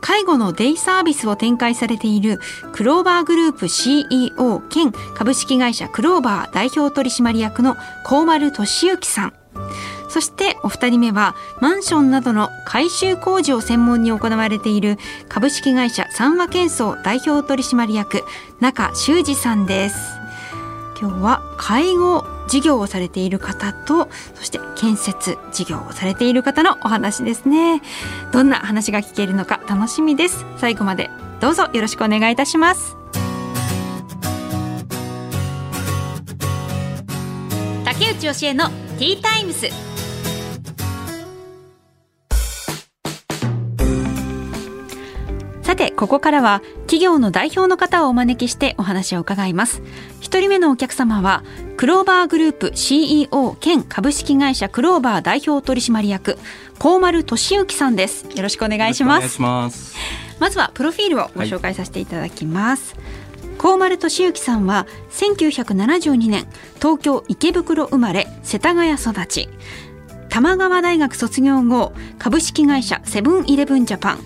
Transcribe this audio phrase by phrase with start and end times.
[0.00, 2.40] 介護のデイサービスを展開されている
[2.72, 9.32] クローバーグループ CEO 兼株式会社クローバー代表取締役の高丸俊之さん。
[10.08, 14.96] そしてお二人目はマンションなどの改修工事を専門に行われている
[15.28, 18.24] 株式会社三和建装代表取締役
[18.60, 20.17] 中修二さんです。
[21.00, 27.80] 今日は介護事業をされている方とそして建設事業をされている方のお話ですね。
[28.32, 30.44] どんな話が聞けるのか楽しみです。
[30.56, 32.96] 最後までどうぞよろしくお願いいたします。
[37.84, 39.87] 竹内義恵のティータイムス。
[45.78, 49.80] て、ここからは企業の代表の方をお招きしてお話を伺います。
[50.20, 51.44] 一人目のお客様は、
[51.76, 56.36] クローバーグループ CEO 兼株式会社クローバー代表取締役、
[56.78, 58.26] 高丸俊之さんです。
[58.34, 59.40] よろしくお願いします。
[60.40, 62.94] まずはプロフィールをご紹介させていただきます。
[62.94, 69.48] はい高丸俊之さんは1972年東京池袋生まれ世田谷育ち
[70.28, 74.18] 玉川大学卒業後株式会社セブンイレブンジャパン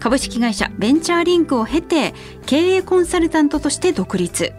[0.00, 2.14] 株式会社ベンチャーリンクを経て
[2.46, 4.52] 経営コンサルタントとして独立。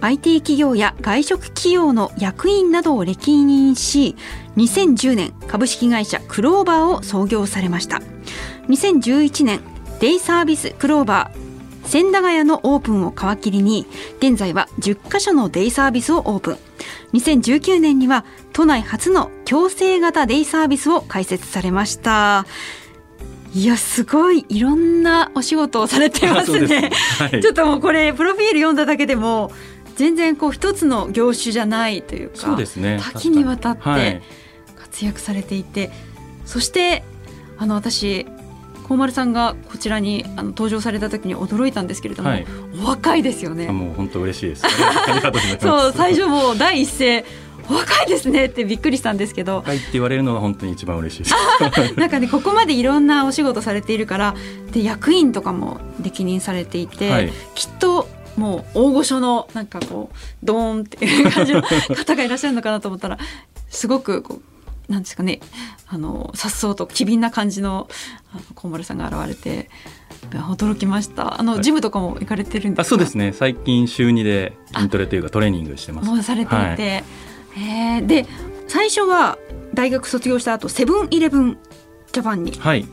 [0.00, 4.16] IT 企業や外食企業の役員などを歴任し
[4.56, 8.02] 2010年株式会社クローバーを創業されました。
[8.68, 9.60] 2011年
[10.00, 13.86] デイサービスクローバー千駄ヶ谷のオープンを皮切りに
[14.18, 16.58] 現在は10カ所のデイサービスをオープン。
[17.12, 22.46] 2019年には都内初の強制型デイサービスを開設されました。
[23.54, 26.90] いやすごいいろんなお仕事をされてますね。
[27.18, 29.52] すはい、ちょっともうこれプロフィール読んだだけでも
[29.96, 34.22] 全然こう一つの業種じゃないというかそうです、ね、多岐にわたって
[34.76, 35.90] 活躍されていて、はい、
[36.46, 37.04] そして
[37.58, 38.26] あの私
[38.88, 42.46] 高丸さんがこちらにあの登場された時に驚いたんですけれども、はい、
[42.82, 43.68] お若いですよね。
[43.68, 44.64] もう本当嬉しいです。
[45.60, 47.24] そう最初もう第一声
[47.68, 49.56] 若いですねってびっくりしたんですけど。
[49.56, 51.34] 若いって言われるのが本当に一番嬉しいです。
[51.96, 54.34] なんかねここまでいろんなお仕事されているから
[54.72, 63.18] で役員とかも歴任されていて、はい、きっともう大御所のなんかこうドーンっていう感じの方がいらっしゃるのかなと思ったら
[63.68, 64.40] すごくこ
[64.88, 65.40] うなんですかね
[65.86, 67.88] あの颯爽と機敏な感じの
[68.32, 69.70] あの小丸さんが現れて
[70.30, 71.40] 驚きました。
[71.40, 72.88] あの、はい、ジムとかも行かれてるんですか？
[72.88, 73.32] そうですね。
[73.32, 76.08] 最近週2で筋トレというかトレーニングしてます。
[76.08, 77.04] もうされていて、はい
[77.56, 78.26] えー、で
[78.68, 79.38] 最初は
[79.74, 81.58] 大学卒業した後セブンイレブン
[82.12, 82.86] ジャパンに、はい、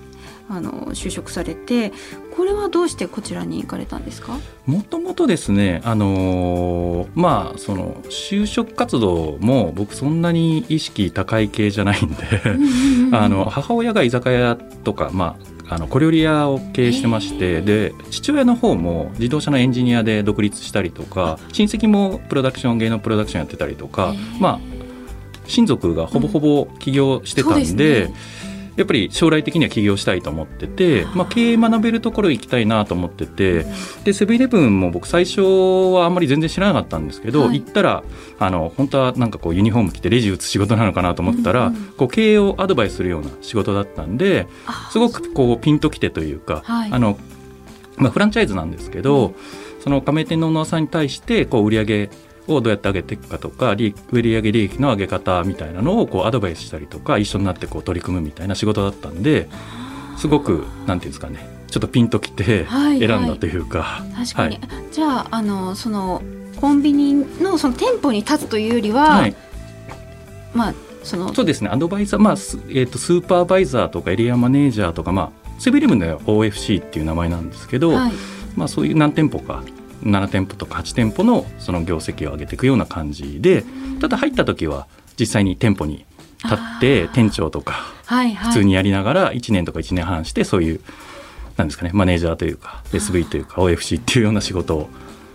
[0.50, 1.92] あの就職されて
[2.36, 4.38] これはどうしてこちらに行かれたんですか？
[4.66, 12.16] もともとですね、あのー、まあその就職活動も僕そんなに意識高い系じゃないんで
[13.12, 24.59] あの母親が居酒屋とか、まあ、あの小料理屋を経営してまして、で父親の方も自動車のエンジニアで独立したりとか親戚もプロダクション芸能プロダクションやってたりとか、まあ
[25.46, 28.03] 親族がほぼほぼ起業してたんで。
[28.03, 28.13] うん
[28.79, 33.66] やっぱり将来的には起業したいと思ってて、まあ、経営学べるところ行きたいなと思ってて
[34.03, 38.03] でセブンイレブンも僕最初はあんまり全然知らなかったんですけど、はい、行ったら
[38.40, 44.47] あの本当はなんかこうユニフォーム着てレジ打つ仕事なのかなと思ったら、うんうん、こう経営をアドバイスするような仕事だったんで
[44.91, 47.19] すごくこうピンときてというか、はい、あの
[47.97, 49.35] まあ、フランチャイズなんですけど、うん、
[49.81, 52.09] その加盟店のオーナーさんに対してこう売り上げ
[52.54, 59.48] をどうやって上げていくかとか売上利益の上げ方みたいなのをこうアドバイスしたりとか一緒になってこう取り組むみたいな仕事だったんで
[60.18, 63.84] すごくなんていうんですかねちょっとピンときて選んだというか。
[63.84, 66.22] はいはい、確かに、はい、じゃああのその
[66.59, 69.35] コンビニのその店舗に立つというよりは、はい、
[70.53, 70.73] まあ
[71.03, 71.70] そのそうですね。
[71.70, 78.12] アドバイザー、まあえーと、スーパーバイザーとかエリアマネージャーとか、まあ、セブンイレブンでは OFC っていう名前なんですけど、はい、
[78.56, 79.64] まあ、そういう何店舗か
[80.03, 83.63] 7店舗とか8店舗のその業績を上げていくような感じで
[83.99, 84.87] ただ入った時は
[85.19, 86.05] 実際に店舗に
[86.43, 87.73] 立って店長とか
[88.05, 90.81] 普通にやりながら1年とか1年半してそういう
[91.57, 94.90] なんですかねマネージャーというか SV というか OFC っていうような仕事を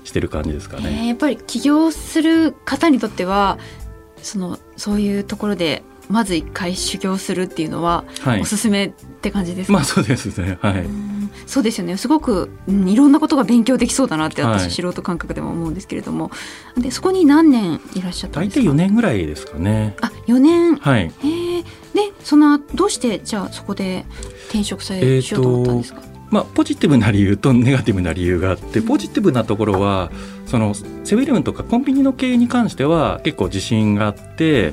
[0.04, 1.06] してる感じですかね。
[1.06, 3.58] やっぱり起業する方にとっては
[4.22, 8.04] そのそういうところでまず一回修行するっていうのは、
[8.40, 9.72] おすすめって感じですか？
[9.72, 10.58] まあそうですね。
[10.60, 10.86] はい。
[11.46, 11.96] そうですよね。
[11.96, 16.30] すごく、うん、いろんなことが勉強できそうだなって私、はい、素人感覚でも思うんですけれども。
[16.76, 18.60] でそこに何年いらっしゃったんですか？
[18.60, 19.96] 大体4年ぐらいですかね。
[20.00, 20.76] あ4年。
[20.76, 21.12] はい。
[21.22, 24.04] へでそのどうしてじゃあそこで
[24.48, 30.10] 転職されしようと思ったんですか、まあ、ポジティブな理由とネガティブな理由があってポジティブなところは
[30.46, 34.72] そのセブンイレブンとかコンビニの経営に関しては結構自信があって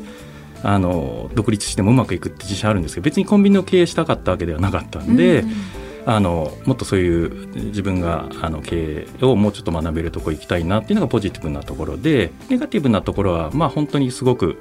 [0.63, 5.39] あの独立してもうまくいくって自信あるんですけど別にコンビニの経営したかったわけではなかったんで。
[5.39, 5.51] うん
[6.05, 14.57] あのもっとそういう自分があの経営をもうちょっと学べるところ行きたいなっていうのがポジティブなところでネガティブなところはまあ本当にすごく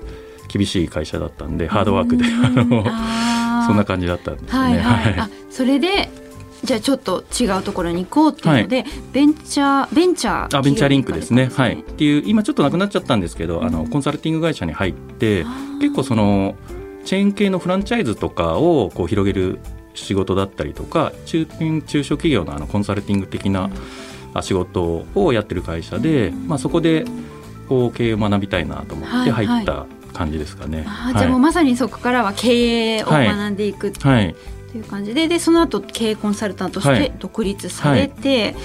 [0.49, 4.51] 厳しい会社だったんでハードワークで あのそんな感じだったんですね。
[4.51, 6.11] はいはい、あそれで
[6.65, 11.81] じゃあちょっと違うところに行こうっていうので、はい、ベンチャーベンチャーあベンチャーリンクですね、ね、はい。
[11.81, 15.45] っていう今ちょっとなくなっちゃったんですけど、うん、あのコンサルティング会社に入って
[15.81, 16.57] 結構その
[17.05, 19.59] チェーン系のフランチャイズとかをこう広げる
[19.95, 23.71] 仕事だったりとか中中小企業のあのコンサルティング的な
[24.43, 27.05] 仕事をやってる会社で、うん、まあ、そこで
[27.69, 30.79] こう経営を学びたいなと思って入った感じですかね。
[30.79, 34.35] はいはい、じゃあもうまさにそこからは経営を学んでいく、はい、
[34.71, 38.59] という感じででその後経営コンサルタントとして独立されて、は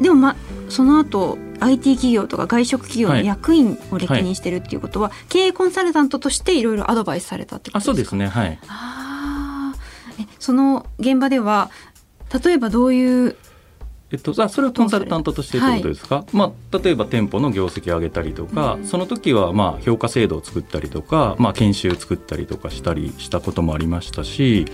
[0.00, 0.36] い、でも、ま、
[0.68, 7.90] その後 IT 企業とか外食企業の役員を歴任してるっていうことは、はい、経営コンサルタントとしていろいろアドバイスされたってことですか？
[7.90, 8.28] あそうですね。
[8.28, 8.58] はい。
[8.68, 9.72] あ
[10.20, 11.70] えその現場では
[12.44, 13.36] 例えばどういう
[14.12, 24.66] えっと、あそれはコンサルタントとしてってことですか、はい、まあ、例えば店舗の業績を上げたりとか、うん、その時はまあ評価制度を作ったりとか、まあ、研修作ったりとかしたりしたこともありましたし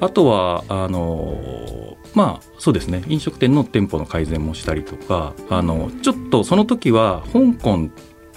[0.00, 3.02] あとはあのまあそうですね。
[3.06, 7.88] 飲食店の店舗の改善もしたりとかあのちょっとその時は香港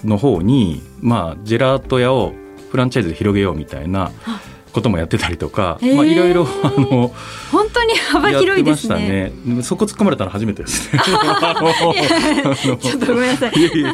[0.04, 2.32] の方に、まあ、ジェラート屋を
[2.70, 4.10] フランチャイズで広げようみたいな。
[4.76, 7.08] こともやってたりとか、まあいろいろあの
[7.50, 9.32] 本当に幅広いですね。
[9.46, 11.00] ねそこ突っ込まれたの初めてですね。
[12.82, 13.52] ちょっとごめんなさい。
[13.58, 13.84] いえい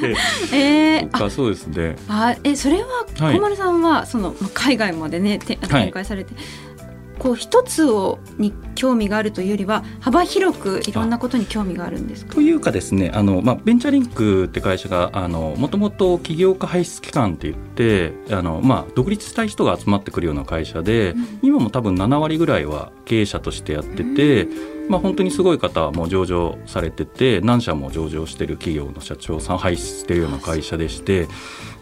[0.52, 1.96] ええー、そうですね。
[2.08, 5.56] あえそれは小丸さんはその海外までね展
[5.93, 6.34] 開されて。
[6.34, 6.71] はい
[7.18, 31.28] こう一つをに興味があるというよりは幅広くいろんなことに興味があるんですというかですねあの、まあ、ベンチャーリンクって会社がもともと起業家輩出機関って言ってあの、まあ、独立したい人が集まってくるような会社で、うん、今も多分7割ぐらいは経営者としてやってて、うん、まあ、本当にすごい方はもう上場されてて何社も上場してる企業の社長さん輩出してるような会社でして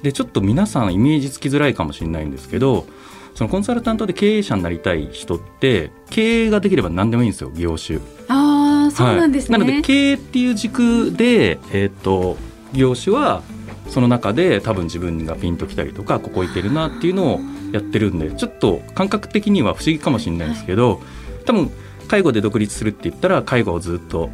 [0.02, 2.86] でちょっと皆さんイメージつきづらいかもしれないんですけど
[3.34, 8.00] そのコンサルタントで経営者になりたい人って経営ができれば何でもいいんですよ業種。
[8.28, 12.36] あそうなんですね、はい、なので経営っていう軸で、えーと、
[12.72, 13.42] 業種は
[13.88, 17.40] その中で多分自分がピンときたりとかここいけるなっていうのを
[17.72, 21.00] やってるんでちょっと感覚的には不思議かもしれないですけど
[21.44, 21.70] 多分
[22.08, 24.30] 介護で独立するって言ったら介護をずっと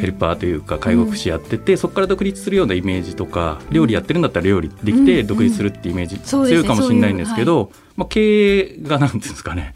[0.00, 9.74] ヘルパーというか介護福祉やってて、うん、そこから独立するようなイメージとか料理やってるんだったら料理できて独立するってイメージ強いかもしれないんですけど、まあ、経営がなんていうんですかね。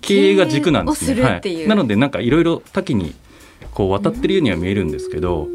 [0.00, 1.22] 経営が軸なんですね。
[1.22, 3.14] はい、なのでなんかいろいろ多岐に
[3.72, 5.48] こう渡ってるようには見えるんですけど、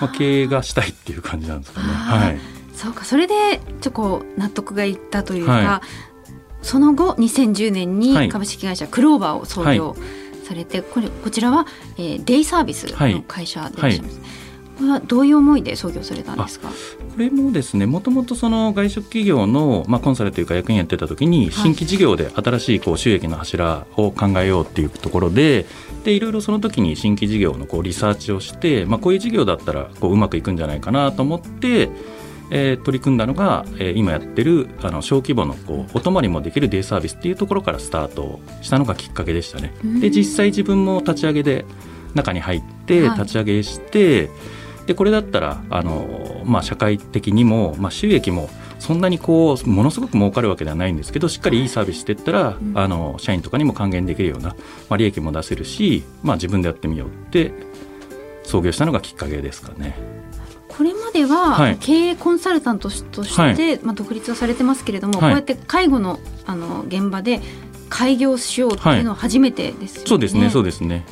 [0.00, 1.86] まあ、経営がしたいっていう感じなんですかね。
[1.86, 2.38] はい、
[2.74, 10.19] そうかそれでちょっと納得がいったというか、はい、その後2010年に株式会社クローバーを創業、はい
[10.50, 11.66] されてこれこちらは、
[11.96, 16.70] えー、デイサービスの会社でいらっしゃいます、はいはいこれはどういう思いで創業されたんですか？
[16.70, 16.74] こ
[17.18, 25.66] れもですねもともとその外食企業の、まあ、コンサルというか役員やってた時に新規事業で新しいこう収益の柱を考えようっていうところで
[26.04, 31.90] でいろいろその時に新規事業のこうリサーチをして、まあ、こういう事業だったらこううまくいくんじゃないかなと思って
[32.50, 39.72] えー、取り組んだのが、えー、今やってるあの小規模のこうお泊まりもできるデイサービスっていうところからスタートしたのがきっかけでしたね。
[40.00, 41.64] で実際自分も立ち上げで
[42.14, 54.56] 中に入って立ち上げして、はい、でこれだったらあの、まあ、社会的にも、まあ、収益もそんなにこうものすごく儲かるわけではないんですけどしっかりいいサービスしていったら、あの社員とかにも還元できるような、
[54.88, 57.52] まあ、利益も出せるし、まあ、自分でやってみようって
[58.42, 60.19] 創業したのがきっかけですかね。
[61.10, 67.40] までは経営コンサルタントとして、はい、まあ、独立をされてますけれども、はい、こうやって介護のあの現場で
[67.88, 70.08] 開業しようっていうのは初めてですよね。
[70.08, 71.04] そうですねそうですね。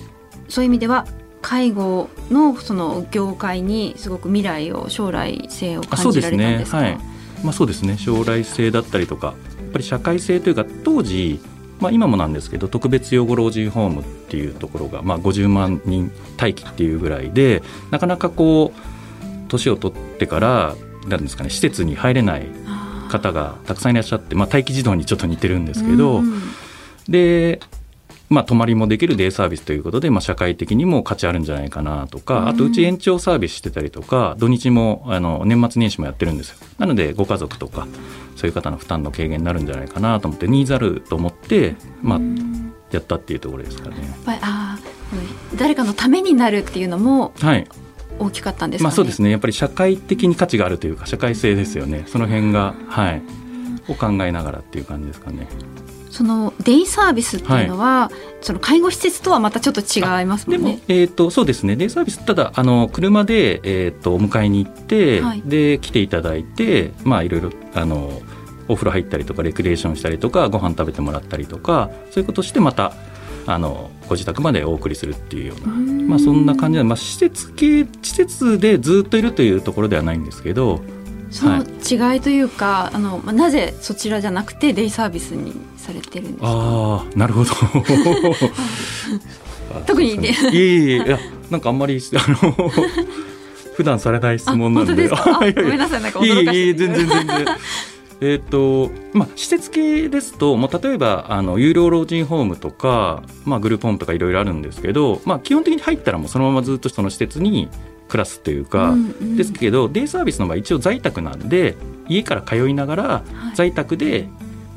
[0.48, 1.06] そういう意味では
[1.42, 6.98] 介護のその業界にすごく未来を将来性を感じられたんですか、ね、はい、
[7.44, 7.96] まあ、そうですね。
[7.98, 11.40] 将来性だったりとかやっぱり社会性というか当時
[11.80, 17.62] まあ、今もなんですけど特別養護老人ホームっていうところが、まあ、50万人待機っていうぐらいで
[17.92, 18.97] なかなかこう
[19.48, 20.76] 年を取ってから
[21.06, 22.46] なんですかね施設に入れない
[23.10, 26.42] 方がたくさんいらっしゃって、まあ、待機児童にちょっと似てるんですけど、うん、
[27.08, 27.60] で
[28.28, 36.56] まあ、泊まりもできるデイサービスということで、まあ、社会的にも価値あるんじゃないかなとか、あとうち延長サービスしてたりとか土日もあの年末年始もやってるんですよ。
[36.78, 37.88] なのでご家族とか
[38.36, 42.20] そういう方の負担の軽減になるんじゃないかなと思ってニーザルと思って、まあ、
[42.90, 43.96] やったっていうところですかね。
[44.26, 44.78] あ
[45.56, 47.66] 誰かのためになるっていうのも、はい
[48.18, 49.30] 大きかったんです、ね、まあ、そうですね。
[49.30, 52.04] やっぱり社会的に価値があるというか社会性ですよね。
[52.06, 53.22] その辺が、はい、
[53.88, 55.48] を考えながらっていう感じですかね。
[56.10, 60.80] そのデイサービスっていうのは、はい、その介護施設とはまたちょっと違いますもんね。
[60.88, 61.76] えーと、そうですね。
[61.76, 68.20] デイサービスただあの車で、えーと、お迎えに行って、はい、で来ていただいてまあいろいろあの
[68.68, 72.92] お風呂入ったりとかレクリエーションしたりとかご飯食べてもらったりとかそういうことしてまた
[73.50, 75.74] あのご自宅までお送りするっていうような
[76.08, 80.80] まあ、そんな感じで、まあ、施設系施設でずっといるというところではないんですけど。
[81.30, 86.46] その違いというか、はい、あのなぜそちらじゃなくてデイサービスにされてるんですか？
[86.48, 87.50] ああなるほど。
[89.86, 90.30] 特にね。
[90.52, 91.18] いえいえいや
[91.50, 92.70] なんかあんまりあの
[93.76, 95.08] 普段されない質問なんで。
[95.08, 95.12] ご
[95.62, 96.02] めんなさい。
[96.02, 96.70] なんか驚かしてい。
[96.70, 97.46] い全然全然
[98.20, 107.68] えーとまあ、施設系ですともう例えばあの有料老人ホームとか、まあ、グループホームとかいろいろあるんですけど、まあ、基本的に入ったらもうそのままずっとその施設に
[108.08, 111.76] 暮らすというか、うんうん、ですけどデイサービスの場合一応在宅なんで
[112.08, 114.28] 家から通いながら在宅で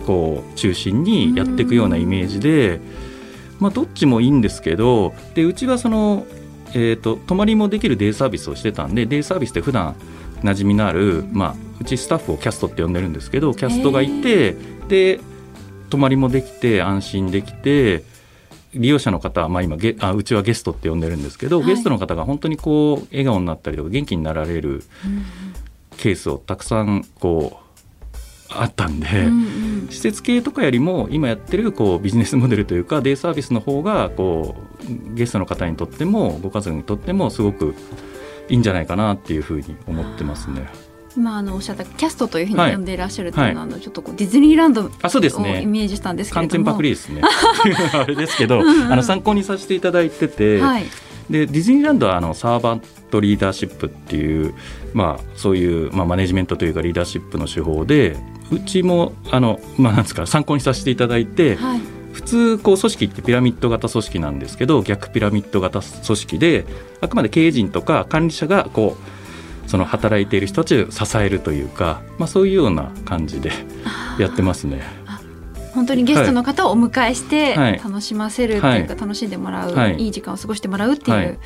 [0.06, 2.80] こう中心にやっていくようなイメージで、
[3.60, 6.26] まあ、どっちもいいんですけどでうちはその、
[6.70, 9.96] えーと、泊まりもできるデイサービスをしてたんでデイサービスって普段
[10.44, 14.56] 馴染みのある、まあ、うちスタッフをキャストって呼んでるんですけどキャストがいて
[14.88, 15.20] で
[15.90, 18.04] 泊まりもできて安心できて
[18.74, 24.84] 利用者の方は、まあ、今ゲあうちはゲストって呼んでるんですけど、はい、ゲストの方が本当にこう笑顔になったりとか元気になられる
[25.98, 27.62] ケースをたくさんこう
[28.54, 37.76] あったんで、うんうん、施設系とかよりも今やってるこうビジネスモデルというかデイサービスの方がこうゲストの方にとってもご家族にとってもすごく
[38.50, 40.68] いいんじゃないかなっていうふうに思ってますね。
[41.18, 47.22] 今あのおっしゃったキャストというふうに呼んでいらっしゃるというのは、はい、ちょっとこうディズニーランドをイメージしたんですけど完全パクリですね。
[47.94, 50.86] あれですけど、うんうん、あの参考にさせていただいてて、はい、
[51.30, 54.54] でディズニーランドはあのサーバントリーダーシップっていう、
[54.94, 58.18] まあ、そういう、まあ、マネジメントというかリーダーシップの手法で
[58.52, 61.82] うちもあの、まあ、なんですか参考にさせていただいて、はい、
[62.14, 66.66] 普通こう組織ってピラミッド型組織なんですけど逆ピラミッド型組織で
[67.00, 73.52] あくまで経営陣とか管理者がこうその働いている人たちを支えるというか、まあ、そういうような感じで
[74.20, 74.82] やってますね。
[75.74, 81.38] 本当にゲストの方をお迎えして楽しませるっていうか、楽しんでもらう、はい、いい時間を過ごしてもらうっていう、はい、デ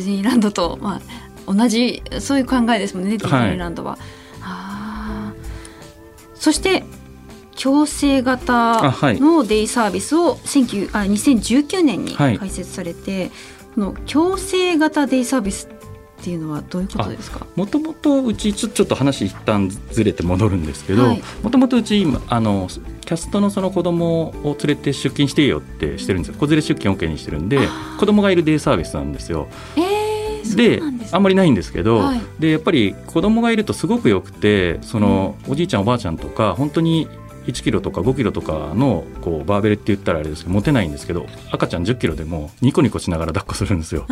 [0.00, 1.00] ィズニーランドと、ま
[1.46, 3.98] あ、同じそういう考えですもんねディズニーランドは。
[4.40, 5.38] はい、
[6.34, 6.82] そして
[7.58, 13.30] 強制型のデイサービスを19あ2019年に開設されて、はい、
[13.74, 17.46] この強制型デイサービスっていうのはどういうことですか？
[17.56, 22.68] もともとうちちょちょっと話一旦ずれて戻るんですけどもともとうちあの
[23.00, 26.38] キャストのその子供を連れて出勤していいよってしてるんですよ。
[26.38, 27.58] 子連れ出勤 OK にしてるんで
[27.98, 29.48] 子供がいるデイサービスなんですよ。
[29.76, 37.08] えー、であんまりないんですけど、はい、でやっぱり子供がいるとすごくよくてその、おじいちゃんおばあちゃんとか本当に
[37.48, 44.06] 1キロとか5キロとかのこうバーベルって言ったらあれですけど持てないんですけど赤ちゃん10キロでもニコニコしながら抱っこするんですよ。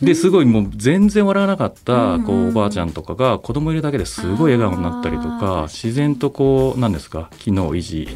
[0.00, 8.08] ですごいもう全然笑わなかったこうおばあちゃんとかが子供いるだけですごい笑顔になったりとか自然とこう何ですか機能維持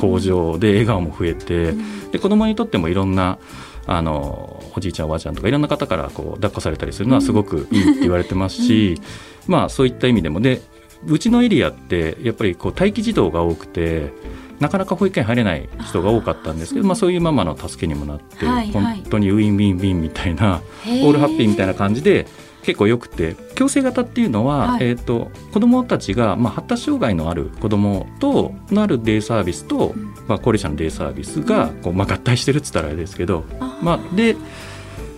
[0.00, 1.74] 向上で笑顔も増えて
[2.12, 3.38] で子供にとってもいろんな
[3.86, 9.00] あのおじいちゃんおばあちゃんとかいろんな方からこう抱っこされたりするのはすごくいいって言われてますし、
[9.46, 10.62] まあそういった意味でもで
[11.06, 14.12] うちのエリアってやっぱりこう待機児童が多くて
[14.60, 22.26] なかなか保育園入れない人が多かったんですけどまあ、そういうママの助けにもなって、はいはい、本当にウィンウィンウィンみたいなオールハッピーみたいな感じで
[22.62, 24.86] 結構よくて共生型っていうのは、はい。
[24.86, 33.44] えーと、子どもたちが、まあ、発達障害のある子どもとのあるデイサービスと、うん、まあ、高齢者のデイサービスがこう、まあ、合体してるっつったらあれですけど、
[33.82, 34.36] まあ、で、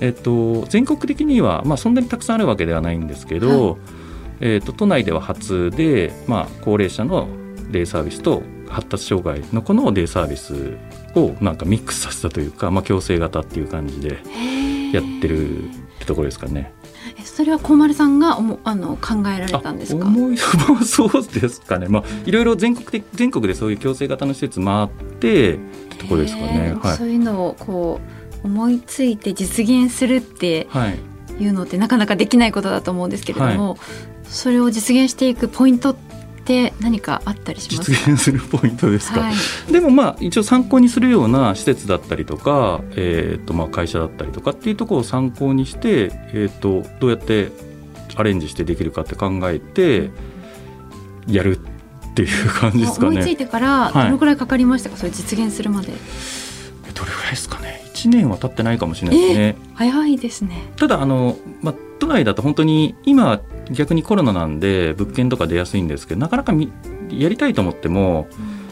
[0.00, 3.80] えーと、全国的には、まあ、そんなにたくさんあるわけではないんですけど、はい
[4.40, 7.28] えーと、都内では初で、まあ、高齢者の
[7.70, 10.76] デイサービスと発達障害の子のデイサービス
[11.14, 14.18] をなんかミックスさせたというか、まあ、強制型っていう感じで
[14.92, 16.72] やってるってところですかね。
[17.24, 20.06] それは小丸さんがおもあの考えられたんですか？
[20.06, 25.58] 思いそうですかね、まあ、いろいろ全国的全国でそういう強制型の施設回ってっ
[25.90, 28.00] てところですかね、はい、そういうのをこ
[28.42, 30.66] う思いついて実現するって
[31.38, 33.78] いうのってなかなかできないことだと思うんですけれども、はい、
[34.28, 35.96] それを実現していくポイントっ
[36.46, 47.50] って何かあったりします実現するポイントですか、はい、でもまあ一応参考にするような施設だったりとか、えー、とまあ会社だったりとかっていうところを参考にして、えー、とどうやって
[48.14, 50.10] アレンジしてできるかって考えて
[51.26, 53.08] やるっていう感じですかね。
[53.08, 54.04] 思いついてからはい。
[54.06, 55.88] どのくらいかかりましたか、それ実現するまで。
[55.88, 59.56] どれぐらいですかね？1年は経ってないかもしれないですね。
[59.74, 60.72] 早いですね。
[60.76, 66.70] ただあの、まあ、都内だと本当に今逆にコロナなんで物件とか出やすいんですけどなかなかみ
[67.10, 68.28] やりたいと思っても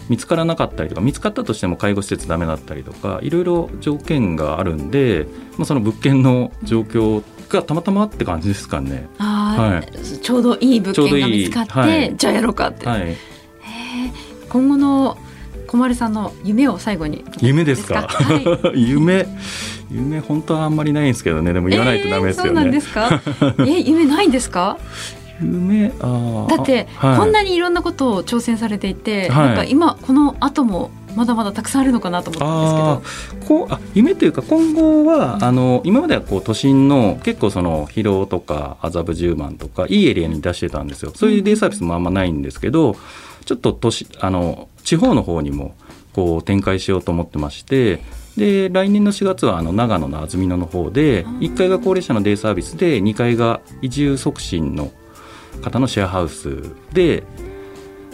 [0.08, 5.26] 見つからなかったりとか見つかったとしても介護施設ダメだったりとかいろいろ条件があるんで、
[5.56, 9.08] まあ、その物件の状況がたまたまって感じですかね。
[9.18, 12.16] あはーちょうどいい物件が見つかって、はい。
[12.16, 13.16] じゃあやろうかって、はい、
[14.48, 15.16] 今後の
[15.66, 18.06] 小丸さんの夢を最後に夢ですか？
[18.08, 18.82] はい。
[18.90, 19.26] 夢
[19.94, 21.52] 夢本当はあんまりないんですけどね。
[21.52, 22.72] でも言わないとダメですよえーそうなんね。
[22.72, 23.20] ですか？
[23.66, 24.78] え夢ないんですか？
[25.40, 27.18] 夢あーだって、はい。
[27.18, 29.46] こんなにいろんなことを挑戦されていて、はい。
[29.48, 33.64] なんか今この後もまだまだたくさんあるのかなと思ったんですけど。
[33.64, 41.12] こうあ夢というか今後は、あの今まではこう都心の結構その広尾とか麻布十番とかいいエリアに出してたんですよ。
[41.14, 42.96] そういうデイサービスもあんまないんですけど
[43.44, 45.74] ちょっと都市あの地方の方にも
[46.14, 48.00] こう展開しようと思ってまして
[48.36, 51.38] で来年の4月はあの長野の安曇野の方でうん。
[51.38, 54.90] 1階が高齢者のデイサービスで2階が移住促進の
[55.62, 56.62] 方のシェアハウス
[56.92, 57.22] で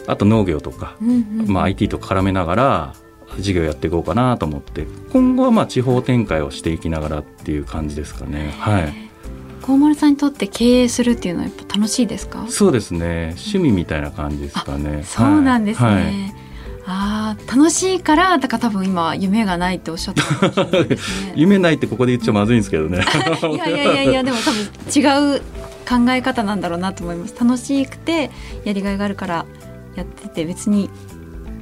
[0.07, 1.11] あと農業とかうん
[1.41, 2.95] うんまあ、IT と絡めながら
[3.39, 4.87] 事業やっていこうかなと思って。
[5.13, 8.55] 今後はまあ地方展開をしていきながらっていう感じですかね。
[8.59, 8.93] はい、
[9.63, 12.45] 小丸さんにとって経営するっていうのはやっぱ楽しいですか？
[12.49, 13.35] そうですね。
[13.37, 15.05] 趣味みたいな感じですかね。
[15.05, 16.03] そうなんですね、はい。
[16.03, 16.09] あ
[17.31, 20.87] あ楽しいからだから多分今夢がないっておっしゃったね。
[21.35, 22.99] 夢ないってここで言っちゃまずいんですけどね。
[23.53, 25.41] いやいやいやいやでも多分違う
[25.89, 27.35] 考え方なんだろうなと思います。
[27.39, 28.31] 楽しくて
[28.65, 29.47] やりがいがあるから
[29.97, 30.91] やってて別に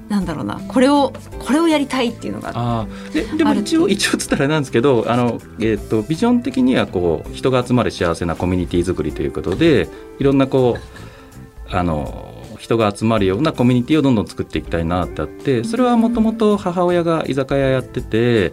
[0.09, 0.61] なんだろうな。
[0.69, 3.31] これをこれをやりたいっていうのがあー。
[3.33, 12.28] ででも一応一応つったらなんですけどあの、えー、とビジョン的にはこう人が集まる幸せなコミュニティ作りということでいろんなこうあの
[12.59, 18.53] 人が集まるようなコミュニティをどんどん作っていきたいなってあってそれはもともと母親が居酒屋やってて、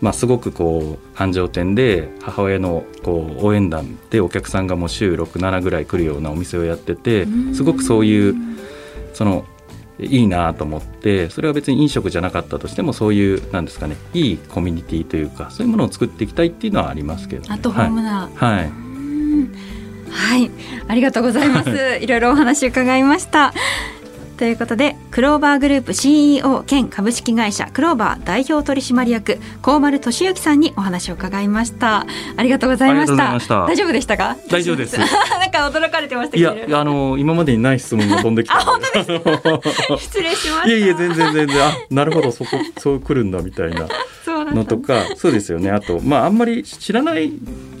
[0.00, 8.34] まあ、すごくこう繁盛店で母親のこう応援団でお客さんがもう週67ぐらい来るようなお店をやっててすごくそういう
[9.14, 9.46] その
[10.00, 18.66] いいなと思ってそれは別に飲食じゃなかったとしてもそういうなんですかねいいコミュニティというかそういうものを作っていきたいっていうのはありますけど、ね、アットホームな、はい、はい。
[18.66, 18.83] うん
[20.14, 20.50] はい、
[20.88, 21.70] ありがとうございます。
[22.00, 23.52] いろいろお話伺いました。
[24.36, 32.04] ということで、クローバーグループ CEO 兼株式会社クローバー代表取締役高丸俊之さんにお話を伺いました。
[32.36, 33.38] ありがとうございました。
[33.66, 34.36] 大丈夫でしたか？
[34.50, 35.08] 大丈夫です なん
[35.52, 36.40] か驚かれてましたい。
[36.40, 40.68] やあの今までにない質問が飛んできたあ本当です 失礼しました。
[40.68, 43.86] いやいや全然全然あなるほどそこそう来るんだみたいな
[44.52, 45.70] のとか そうですよね。
[45.70, 47.32] あとまああんまり知らない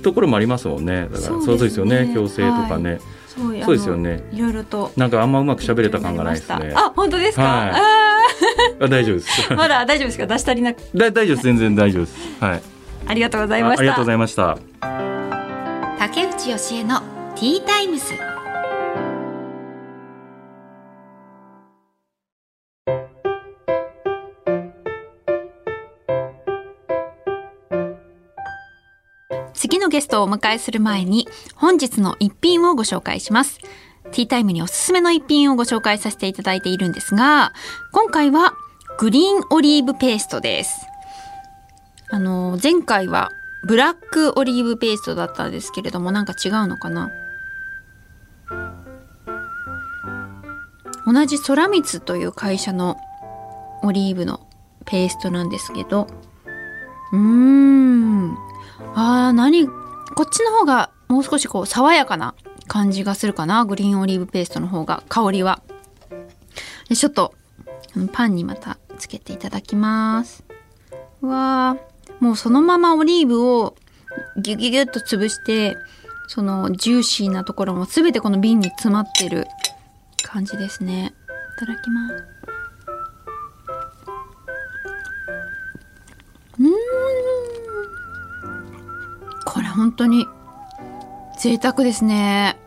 [0.02, 1.08] ところもありますもんね。
[1.12, 2.10] だからそうですよね。
[2.14, 3.00] 矯正とかね、
[3.36, 4.22] そうですよね。
[4.32, 4.92] いろいろと。
[4.96, 6.72] なんかあんまうまく喋れた感がないですね。
[6.74, 7.42] あ本当ですか？
[7.42, 7.70] はい。
[7.70, 7.74] あ
[8.80, 9.42] あ大丈夫です。
[9.50, 10.26] ー まだ大丈夫ですか？
[10.26, 10.78] 出し足りなく。
[10.94, 11.44] だ大丈夫です。
[11.46, 12.16] 全然大丈夫です。
[12.40, 12.62] はい。
[13.06, 13.78] ありがとうございました。
[13.78, 14.58] あありがとうございました。
[15.98, 17.00] 竹内義恵の
[17.34, 18.12] ティータイムス
[29.64, 33.60] 次のゲストをお迎えする前に本日の一品をご紹介します。
[34.12, 37.54] ティータイムにおすすめの一品をご紹介させていただいているんですが
[37.90, 38.52] 今回は
[38.98, 40.86] グリーンオリーブペーストです。
[42.10, 43.30] あの前回は
[43.66, 47.10] ブラックオリーブペーストだったんですけれどもなんか違うのかな？
[51.06, 52.98] 同じ空光という会社の
[53.82, 54.46] オリーブの
[54.84, 56.06] ペーストなんですけど
[57.12, 57.18] うー
[57.80, 57.83] ん。
[58.94, 59.68] あー何？
[59.68, 59.74] こ
[60.22, 62.34] っちの方がもう少しこう爽やかな
[62.66, 63.64] 感じがするかな？
[63.64, 65.02] グリーンオリーブペーストの方が。
[65.08, 65.62] 香りは。
[66.88, 67.34] でちょっと
[68.12, 70.44] パンにまたつけていただきます。
[71.20, 73.76] わーもうそのままオリーブを
[74.36, 75.76] ギュギュギュッと潰して
[76.28, 79.46] そのジューシーなところも全てこの瓶に詰まってる
[80.22, 81.14] 感じですね。
[81.56, 82.24] いただきます。
[89.74, 90.26] 本当に
[91.38, 92.58] 贅沢ですね。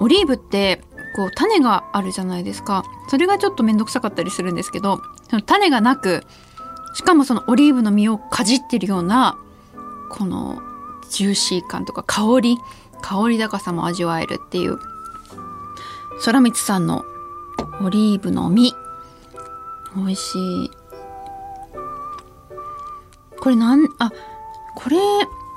[0.00, 0.82] オリーブって
[1.16, 2.84] こう種があるじゃないですか。
[3.08, 6.24] それがちょっと面倒くさかったりするんですけどその種がなく
[6.94, 9.38] しかもそのオリーブの実をかじってるような
[10.10, 10.62] この
[11.10, 12.58] ジューシー感とか香り
[13.02, 14.78] 香り高さも味わえるっていう
[16.24, 17.04] 空光さんの
[17.82, 18.74] オリーブの実。
[19.96, 20.70] 美味しい。
[23.38, 24.10] これなんあ
[24.74, 24.96] これ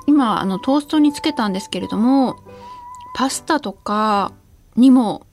[0.08, 2.36] 今あのトーストにつけたんですけれども
[3.14, 4.32] パスタとか
[4.74, 5.26] にも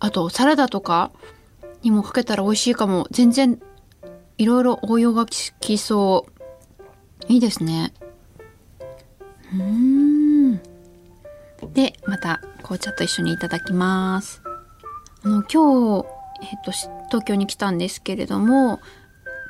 [0.00, 1.12] あとサラダとか
[1.82, 3.06] にもかけたら美味しいかも。
[3.10, 3.60] 全然
[4.38, 6.26] いろいろ応用が効きそ
[7.28, 7.32] う。
[7.32, 7.92] いいですね。
[9.52, 10.56] うん。
[11.74, 14.42] でまた紅茶と一緒にいただきます。
[15.24, 16.06] あの今日、
[16.40, 16.72] えっと、
[17.08, 18.80] 東京に来たんですけれども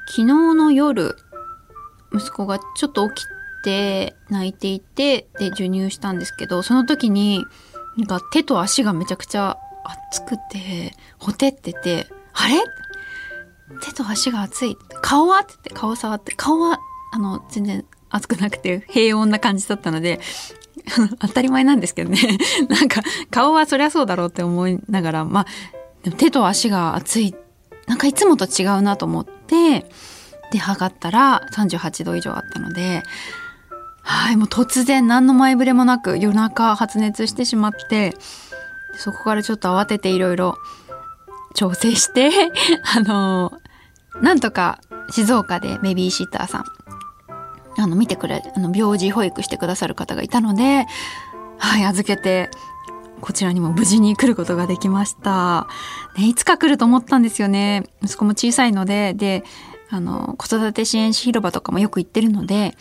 [0.08, 1.16] 昨日の夜
[2.12, 3.26] 息子がちょっと起き
[3.62, 7.44] て泣いていてで授乳したんですけどその時に
[7.96, 9.58] なんか手と足がめちゃくちゃ
[10.10, 12.62] 熱くてほてってて「あれ？
[13.82, 14.76] 手と足が熱い？
[15.02, 16.78] 顔は?」って顔触って顔は
[17.12, 20.20] あの全然熱くなくて平穏な感じだったので
[21.20, 22.18] 当たり前なんですけどね。
[22.68, 27.34] なんか顔はそりゃそうだろうって思いながらまあ手と足が熱い。
[27.86, 29.86] なんかいつもと違うなと思って
[30.52, 33.02] で測ったら38度以上あったので
[34.02, 38.16] はいもう突然何の前触れもなく夜中発熱してしまって
[38.96, 40.58] そこからちょっと慌てていろいろ
[41.54, 42.30] 調整して
[42.96, 43.52] あの
[44.20, 46.64] なんとか静岡でベビーシッターさん
[47.78, 50.86] あの見てくれあの病児保育してくださる方がいたので
[51.58, 52.50] はい預けて
[53.22, 55.68] こちらにも無事に来ることができました。
[56.18, 57.84] ね、いつか来ると思ったんですよね。
[58.02, 59.44] 息子も小さいので、で、
[59.90, 62.76] あの、子育て支援士広場とかもよく行ってるので、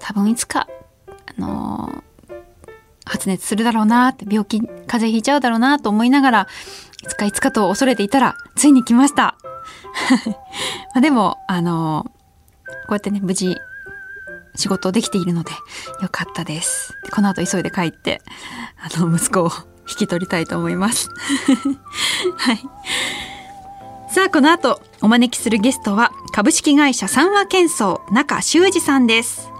[0.00, 0.68] 多分いつか、
[1.36, 2.04] あの、
[3.04, 4.72] 発熱するだろうなって、病気、風
[5.06, 6.48] 邪ひいちゃうだろうなと思いながら、
[7.04, 9.36] いつかいつかと恐れていたら、ついに来ました。
[10.94, 12.10] まあでも、あの、
[12.66, 13.56] こうやってね、無事、
[14.56, 15.52] 仕事できているので、
[16.02, 16.94] よかったです。
[17.12, 18.22] この後急いで帰って、
[18.78, 19.50] あの、息子を
[19.88, 21.08] 引き取りたいと思います。
[22.38, 22.60] はい。
[24.10, 29.55] さあ、この後、お招きするゲストは、株式会社三和建装中修二さんです。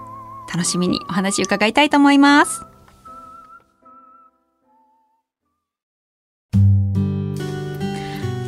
[0.52, 2.64] 楽しみにお話伺いたいと思います。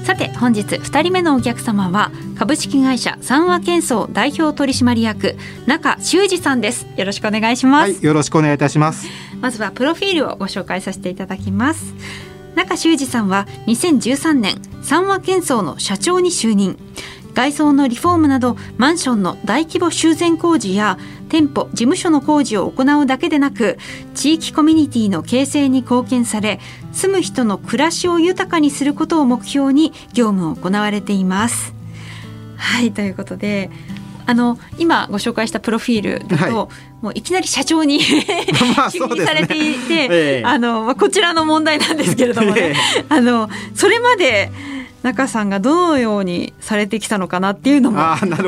[0.04, 6.86] さて本日2人目のお客様は株式会社三和建装代表取締役中修二さんです。
[6.96, 9.06] よろしくお願いします、はい、よろしくお願いいたします。
[9.40, 11.94] まずはプロフィールをご紹介させていただきます。
[12.54, 16.78] 中修二さんは2013年三和建装の社長に就任
[17.34, 23.78] 外装のリフォームなどマンションの大規模修繕工事や店舗事務所の工事を行うだけでなく
[24.14, 26.58] 地域コミュニティの形成に貢献され
[26.92, 31.74] 住む人の暮らしを豊かにすることを目標に業務を行われています。
[32.56, 33.70] はいということで
[34.26, 37.98] あの今ご紹介したプロフィールだと、はい、もういきなり社長に
[38.90, 44.52] 就任されていて、ええ、あのまあ、こちらの問題なんですけれどもね、え、あのそれまで
[45.08, 47.98] 中さんがどのようにされてきたのかなっていうのも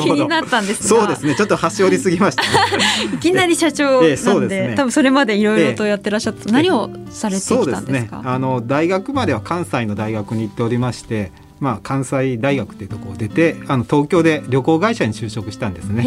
[0.00, 1.34] 気になったんですそうですね。
[1.34, 2.42] ちょっと端折りすぎました、
[3.14, 16.04] いきなり社長なんでえーでね、多分それまでいろいろとやってらっしゃって、えー、何をされてきたんですか、ね、あの大学までは関西の大学に行っておりましてまあ、関西大学っていうところを出てあの東京で旅行会社に就職したんですね。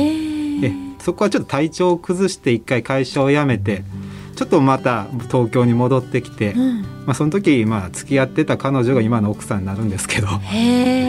[0.64, 3.84] えそこはちょっと体調を崩して一回会社を辞めて
[4.36, 10.28] ちょっとまた東京に戻ってきて、うん、まあ、その時、まあ、付き合ってた彼女が今の奥さんになるんですけど、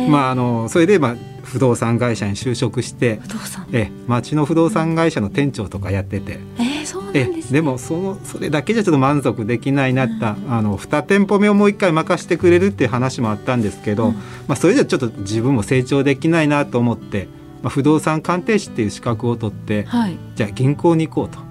[0.09, 3.21] まあ、あのそれで、まあ、不動産会社に就職して
[3.73, 6.39] え町の不動産会社の店長とかやってて。
[7.15, 17.29] えでもそのそれだけじゃちょっと満足できないなった、うん、あの2店舗目をもう一回任せてくれるっていう話もあったんですけど、うん、まあ、それじゃちょっと自分も成長できないなと思って、
[17.63, 21.44] まあ、不動産鑑定士っていう資格を取って、はい、じゃあ銀行に行こうと。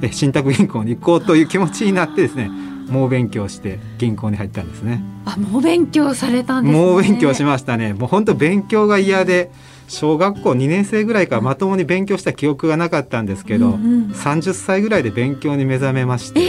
[0.00, 2.50] で信託銀行に行こうという気持ちになってですね
[2.88, 5.02] 猛勉強して銀行に入ったんですね。
[5.24, 7.92] あ猛勉強されたんです、ね、猛勉強しましたね。
[7.94, 9.50] もう本当勉強が嫌で
[9.86, 13.76] 小学校2年生ぐらいからまともに勉強した記憶がなかったんですけど、うんう
[14.08, 16.40] ん、30歳ぐらいで勉強に目覚めまして。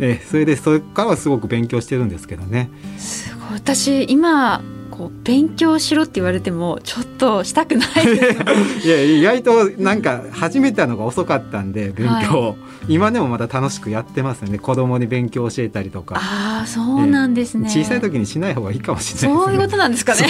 [0.00, 0.20] え？
[0.24, 2.70] それでそれからはすごく勉強してるんですけどね。
[2.96, 4.62] すごい私今
[4.98, 7.88] こう勉強しろって言われてもちょっとしたくない。
[8.84, 12.48] いや意外となんか始めたのが遅かったんで勉強、は
[12.88, 14.58] い、今でもまだ楽しくやってますよね。
[14.58, 16.16] 子供に勉強教えたりとか。
[16.16, 20.26] ああそうなんですね、えー、小さい時にしない方がいいかもしれない、ね、そういうことなんですかね。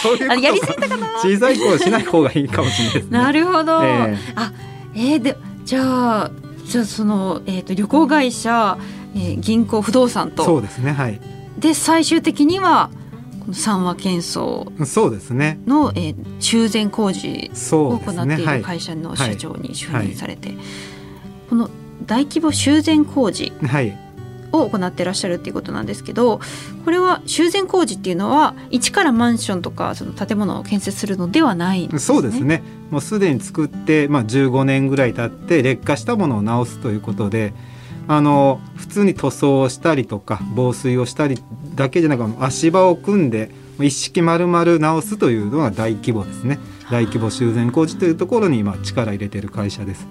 [0.00, 1.08] そういうやりすぎたかな。
[1.20, 4.52] 小さい頃しない方がいいかもしれないです、ね、なるほど、えー、あ
[4.94, 6.30] えー、でじゃあ
[6.64, 8.78] じゃあその、えーと、旅行会社、
[9.16, 10.44] えー、銀行不動産と。
[10.44, 10.92] そうですね。
[10.92, 11.20] はい。
[11.58, 12.88] で最終的には
[13.42, 15.58] この三和建装そうですね。
[15.66, 20.56] の、えー、修繕工事を行っている会社の社長に就任されて、はい。
[20.58, 20.66] はい、
[21.48, 21.70] この
[22.06, 23.52] 大規模修繕工事
[24.52, 26.40] を行ってらっしゃるっていうことなんですけど
[26.84, 32.62] これは修繕工事っていうのは一からマンションとかその建物を建設するのではないんです、ね、そうですね。
[32.90, 37.54] もうすでに作って、まあ、15年ぐらい経って劣化したものを直すということで
[38.08, 41.38] あの普通に塗装をしたりとか防水をしたり
[41.74, 46.58] だけじゃなく足場を組んで一式丸々直すというのが大規模ですね。
[46.90, 50.06] 大規模修繕工事というところに今力入れてる会社です。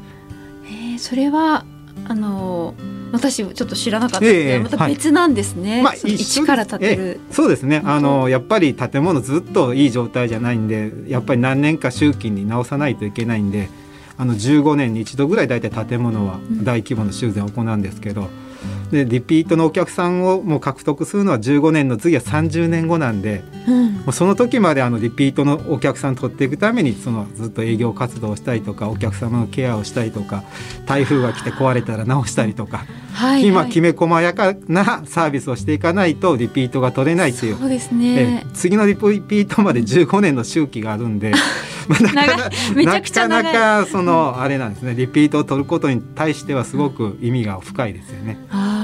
[0.66, 1.66] えー、それは
[2.06, 2.74] あの
[3.12, 7.82] 私ちょっと知らなかったので、えー、また別なんですね、はい、まあ、一から建てる、えー、そうですね。
[7.86, 13.70] あのやっぱり建物ずっといい状態じゃないんでやっぱり何年か周期に直さないといけないんで
[14.18, 18.51] あの15年に一度ぐらい大体建物は大規模な修繕を行うんですけど、うん
[18.92, 30.44] でリピートのお客さんをもう獲得するのは15年の次は30年後なんで、うん、もうその時まであのリピートのお客さん取っていくためにそのずっと営業活動をしたりとかお客様のケアをしたりとか
[30.86, 32.88] 台風が来て壊れたら直したりとか、はい。
[33.14, 37.58] はい、今きめ細やかなサービスをしていかないとリピートが取れないっていう。
[37.58, 41.32] そうですね、次のリピートまで15年の周期があるんで。
[41.88, 44.96] まあ、なかなかなかそのあれなんですね。
[44.96, 48.38] リピートを取ることに対してはすごく意味が深いですよね。
[48.50, 48.81] あ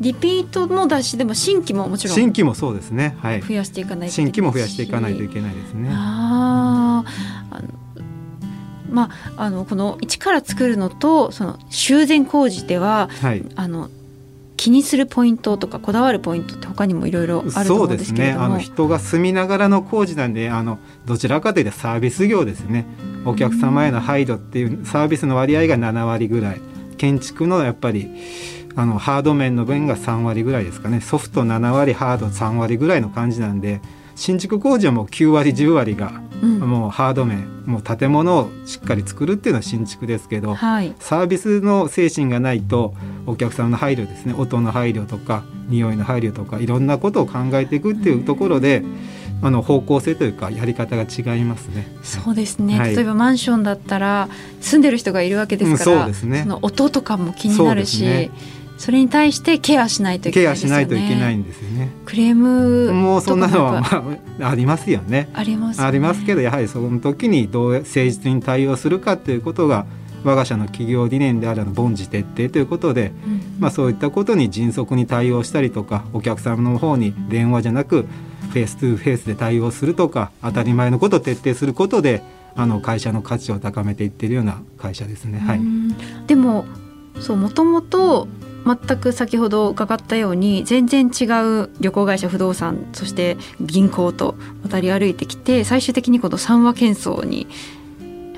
[0.00, 5.88] リピートの出しでも新規ももちろん新規もそうですね、はい、増やしていかないと新規も増やしていかないといけないですね。
[5.92, 7.04] あ
[7.50, 7.68] あの
[8.90, 13.90] まあ、あのこの一から作るのとその修繕工事では、はい、あの
[14.56, 18.40] 気にするポイントとかこだわるポイントって他にもいろいろあると思うんですけれども。
[18.40, 18.72] そうですね。
[18.72, 22.86] あの人が住みながらの工事なんであのどちらかというとサービス業ですね。
[23.24, 26.60] お客様への配慮っていうサービスの割合が7割ぐらい。
[26.96, 28.08] 建築のやっぱり
[28.76, 33.80] あのハード面の分が3割ぐらいですかねソフト7割ハード3割ぐらいの感じなんで
[34.16, 36.10] 新築工事はもう9割10割が
[36.42, 42.94] もうハード面、もう建物をしっかり作るっていうのは新築ですけど、はい、サービスの精神がないと
[43.26, 48.82] お客さんの配慮ですね音の配慮とか匂いの配慮とかいろんなことを考えていくっていうところで。
[49.42, 51.86] あの方向性というかやり方が違いますね。
[52.02, 52.78] そうですね。
[52.78, 54.30] はい、例えばマンションだったら
[54.62, 56.42] 住んでる人がいるわけですから、うん、そうですね。
[56.44, 58.30] その音とかも気になるし、
[58.76, 61.90] それに対してケアしないといけない、ね、ケアしないといけないんですよね。
[62.04, 63.80] クレームもうそんなのは、
[64.38, 65.28] まあ、ありますよね。
[65.32, 69.86] あります、ね、ありますけどやはりその時にどう誠実に対応するかということが
[70.24, 78.06] 我が社の企業理念である凡事徹底ということで、うん、まあ、そういったことに迅速に対応したりとかお客様の方に電話じゃなく
[78.50, 82.22] フェイス2フェイスで対応するとか当たり前のことを徹底することで
[82.56, 85.40] あの会社の価値を高めていっているような会社ですね。
[85.40, 85.60] はい、
[86.26, 86.64] でも
[87.18, 88.28] そうもともと
[88.64, 97.46] 全く先ほど伺ったように全然違う旅行会社不動産そして銀行と渡り歩いてきて最終的にこの三和建装に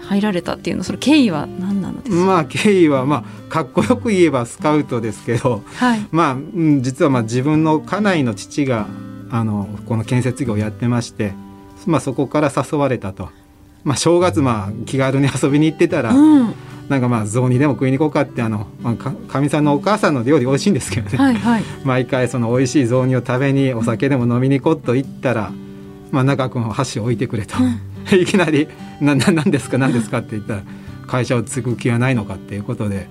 [0.00, 2.24] 入られたっていうのその経緯は何なのですか？
[2.24, 8.86] まあ経緯はまあかっこよく言えばスカウトですけど、はい、まあ、うん、実はまあ自分の家内の父が
[9.30, 11.32] あのこの建設業をやってまして、
[11.86, 13.30] まあ、そこから誘われたと。
[13.82, 16.54] まあ、正月まあ気軽に遊びに行ってたら、うん
[16.88, 18.66] なんかまあ雑煮でも食いに行こうかってあの
[19.28, 25.50] かみさんのお母さんの料理美味しいんですけどね、はいはい、 毎回その美味しい雑煮を食べにお酒でも飲みに行こうと言ったら、
[26.12, 27.80] まあ、中君箸を置いてくれと、うん、
[28.20, 28.68] いきなり
[29.00, 29.78] 「なな何ですか？
[29.78, 30.62] 何ですか?」って言ったら
[31.08, 33.08] 「会社を継ぐ気はないのか」っていうことで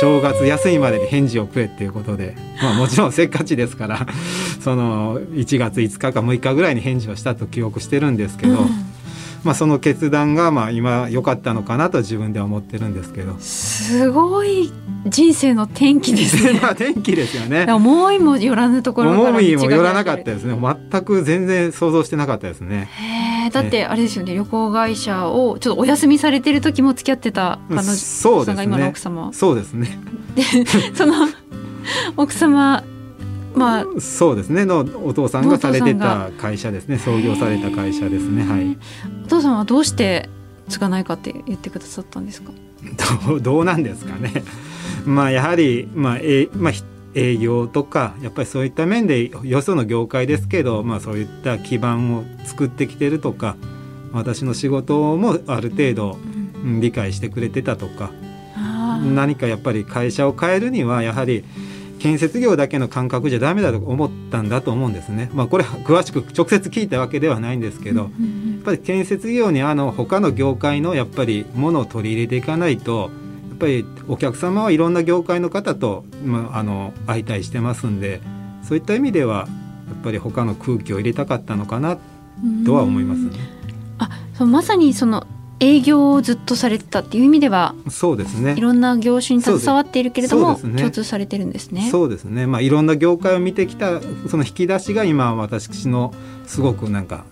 [0.00, 4.06] 正月休みまでに返事をくれっていうことで、まあ、もちろんせっかちですから
[4.60, 8.52] その1月5日か6日ぐらいに返事をしたと記憶してるんですけど。
[8.52, 8.83] うん
[9.44, 13.36] まあ、その決断がまあ今良かったのかなと自分では思ってるんですけど。
[13.38, 14.72] すごい
[15.06, 16.60] 人生の転機ですね。
[16.72, 17.70] 転機ですよね。
[17.70, 20.56] 思いもよらぬところ思いもよらなかったですね。
[20.90, 22.88] 全く全然想像してなかったですね。
[23.52, 24.34] だってあれですよね。
[24.34, 27.94] 旅行会社をちょっとお休みされてる時も付き合ってた彼女
[28.44, 29.30] さんが今の奥様。
[29.32, 29.98] そうですね。
[30.34, 30.42] で
[30.94, 31.28] その
[32.16, 32.82] 奥様
[33.54, 34.64] まあ、そうですね。
[34.64, 36.98] のお父さんがされてた会社ですね。
[36.98, 38.44] 創業された会社ですね。
[38.44, 38.76] はい。
[39.24, 40.28] お父さんはどうして
[40.68, 42.52] 継がないかって言ってくださったんですか？
[43.28, 44.42] どう どうなんですかね。
[45.06, 46.72] まあやはり、まあえまあ、
[47.14, 53.56] 営業とかやっぱりそういった面でよその業界ですけど、まあ、そういった基盤を作ってきてるとか
[54.12, 56.18] 私の仕事もある程度、
[56.64, 58.10] うん、理解してくれてたとか
[59.14, 61.44] 何かやっぱり会社を変えるにはやはり
[62.04, 65.30] 建設業だけの感覚じゃダメだと思ったんだと思うんですね。
[65.32, 68.10] まあ、これ詳しく直接聞いたわけではないんですけど、やっ
[68.62, 73.10] ぱり建設業にあの他の業界のやっぱりものを取り入れていかないと
[73.48, 78.20] やっぱりお客様はいろんな業界の方と、まあ、あの相対してますんで
[78.64, 79.48] そういった意味では
[79.88, 81.96] やっぱり他の空気を入れたかったのかな
[82.66, 83.30] とは思いますね。
[83.96, 85.26] あそまさにその
[85.64, 91.88] 営業をずっとされてたっていう意味ではそうですねいろんな業種に携わっているけれども、ね、共通されてるんですね。
[91.90, 96.12] そうですね、まあ、いろんな業界を見てきたその引き出しが今私の
[96.46, 97.24] すごくなんか、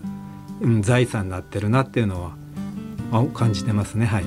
[0.61, 2.23] うん、財産になってるなっていうの
[3.11, 4.05] は感じてますね。
[4.05, 4.25] はい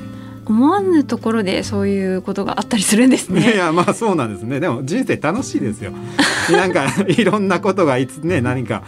[0.48, 3.54] 思わぬところでそういうことがあったりするんですね。
[3.54, 4.60] いやまあそうなんですね。
[4.60, 5.92] でも人生楽しいですよ。
[6.52, 8.84] なんか いろんなことがいつね何か、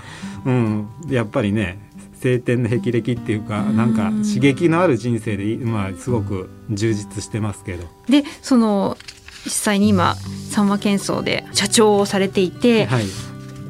[0.47, 1.88] うん、やっぱりね
[2.21, 7.85] 晴天の霹靂っていうかなんか刺激のある人生で、まあ、すごく充実してますけど。
[8.09, 8.97] でその
[9.45, 10.17] 実際に今
[10.51, 13.05] 三和建装で社長をされていて、はい、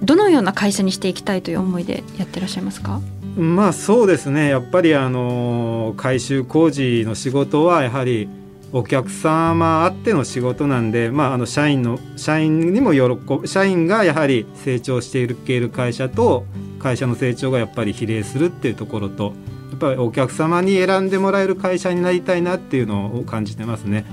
[0.03, 3.01] どのような会社にしていきたいという思いでやってらっしゃいますか？
[3.37, 4.49] まあそうですね。
[4.49, 8.29] やっぱりあの改修工事の仕事はやはり
[8.73, 16.45] お客様あっての仕事なんで、まあ、あの社員の社員にも喜ぶ社員がやはり成長していける会社と
[16.79, 19.35] 会社の成長がやっぱり比例するっていうところと
[19.71, 24.05] やっぱりお客様に選んでもらえる会社になりたいなっていうのを感じてますね。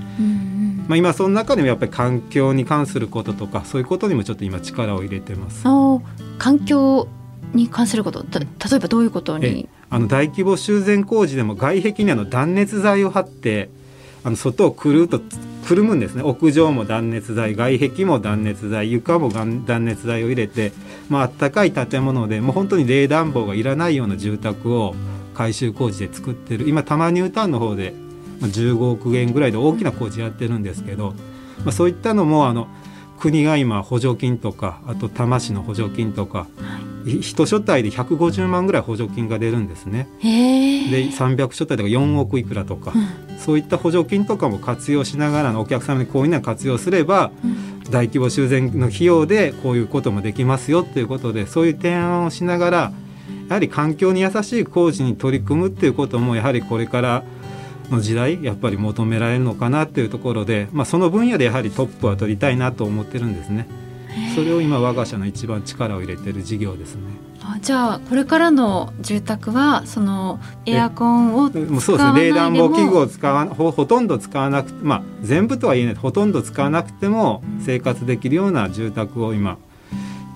[0.88, 5.64] まあ、今その中でもやっぱり環境に関することとかそういうことにもちょっと今力を入れてます。
[6.38, 7.08] 環境
[7.54, 9.68] に関すること例えばどういうことに？
[9.88, 13.70] あの大規模修繕工事でも外壁にあの断熱材を貼って
[14.24, 15.20] あの外をくるっと
[15.66, 20.72] くるむんですね屋上も断熱材外壁も断熱材床も断熱材を入れて、
[21.08, 24.94] まあったかい建物でもう本当に冷暖房がいらないような住宅を
[25.34, 26.68] 改修工事で作ってる。
[26.68, 27.94] 今多摩ニュータウンの方で
[28.40, 31.14] 15億円ぐらいで大きな工事やってるんですけど、
[31.64, 32.68] まあ、そういったのもあの
[33.18, 36.46] 国が今補助金とかあと多摩市の補助金とか
[37.06, 40.08] 一所帯で150万ぐらい補助金が出るんですね。
[40.20, 52.92] で300所帯とか4億いくらとか、うん、そういった補助金とかも活用しながらのお客様にこういうのを活用すれば、うん、大規模修繕の費用でこういうこともできますよということでそういう提案をしながら
[53.48, 57.24] やはり環境に優しい工事に取り組むっていうこともやはりこれから
[57.90, 63.68] の時代やっぱり求められるのかなっていうところで、まあ、その分野でやはりトップは取りたいなと思ってるんですね。
[64.34, 67.02] それを今我が社の一番力を入れてる事業ですね。
[67.48, 79.58] あじゃあこれからの住宅はそのエアコンをそうですね冷暖房器具を使わほほとんど使わなくてまあ全部とは言えないほとんど使わなくても生活できるような住宅を今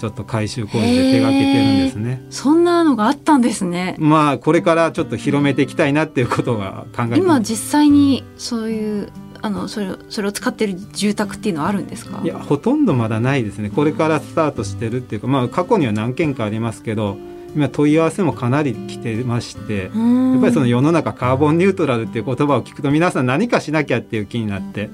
[0.01, 2.23] ちょっと改修工事で手がけてるんですね。
[2.31, 3.97] そんなのがあったんですね。
[3.99, 9.13] まあこれからちょっと広めていきたいなっていうことが考えて今実際にそういう
[9.43, 12.21] あのそれそれを使ってる住宅っていうのはあるんですか？
[12.23, 13.71] いやほとんどまだないですね。
[13.71, 17.17] これからスタートしてるっていうか、まあ、過去には何件かありますけど
[17.55, 24.91] 今問い合わせもかなり来てましてやっぱりその世の中カーボンニュートラルっていう言葉を聞くと皆さん何かしなきゃっていう気になって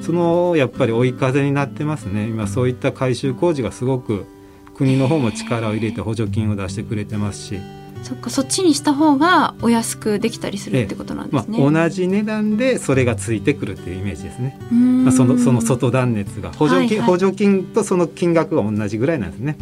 [0.00, 2.26] そのやっぱり追い風になってますね。
[2.26, 4.26] 今そういった改修工事がすごく
[4.74, 7.60] 国の方も力を入れて補助金を出してくれてますし。
[8.02, 19.56] そっかそっちにした方がお安くできたりするってことなんですね、まあ、同じ値段でそれがついてくるっていうイメージですね、まあ、そのその外断熱が補助金、はいはい、補助金とその金額が同じぐらいなんですね。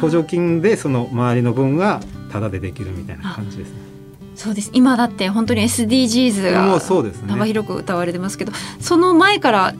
[0.00, 3.76] 補助金でその周りの分がタダでできるみたいな感じですね。
[4.34, 4.70] そうです。
[4.72, 6.80] 今だって本当に SDGs が
[7.28, 9.74] 幅広く歌われてますけどその前から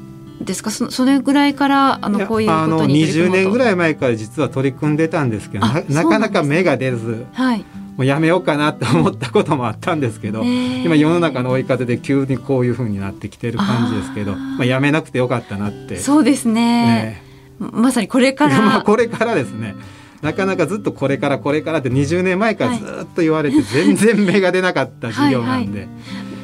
[0.45, 0.71] ですか？
[0.71, 7.65] そそれぐらいからあのこういうことに取り組20年ぐらい前から実は取り組んでたんですけどななかなか芽が出ず、はい、も
[7.99, 15.99] うやめようかなと思ったこともあったんですけど、今世の中の追い風で急にこういうふうになってきてる感じですけどまあ、やめなくてよかったなって。
[15.99, 17.23] そうですね、
[17.61, 18.61] えー、まさにこれから。
[18.63, 19.75] まあこれからですね。
[20.23, 25.81] なかなかずっとこれからこれからって20年前からずっと言われて全然芽が出なかった事業なんで。
[25.81, 25.87] は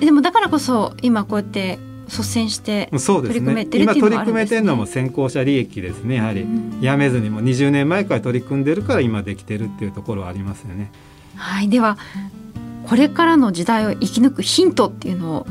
[0.00, 6.16] い、でもだからこそ今こうやって率先して取り組めてるっていうのも、ね、今取り組めてるのも先行者利益ですね。
[6.16, 6.46] やはり、
[6.80, 10.90] やめずにも20年前から取り組んでるから今できてるっていうところはありますよね。
[11.36, 11.68] はい。
[11.68, 11.98] では
[12.86, 15.46] これからの時代を生き抜くヒントっていうのを